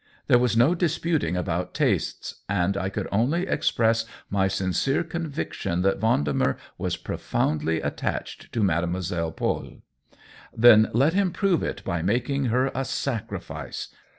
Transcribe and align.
There 0.25 0.39
was 0.39 0.57
no 0.57 0.73
disputing 0.73 1.37
about 1.37 1.75
tastes, 1.75 2.41
and 2.49 2.75
I 2.75 2.89
could 2.89 3.07
only 3.11 3.45
express 3.45 4.05
my 4.31 4.47
sincere 4.47 5.03
conviction 5.03 5.83
that 5.83 5.99
Vendemer 5.99 6.57
was 6.79 6.97
profoundly 6.97 7.81
attached 7.81 8.51
to 8.53 8.63
Mademoiselle 8.63 9.31
Paule. 9.31 9.83
"Then 10.57 10.89
let 10.93 11.13
him 11.13 11.29
prove 11.31 11.61
it 11.61 11.83
by 11.83 12.01
making 12.01 12.45
her 12.45 12.71
a 12.73 12.83
sacrifice 12.83 13.89